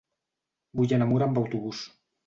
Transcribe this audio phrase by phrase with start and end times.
[0.81, 1.89] Vull anar a Mura amb autobús.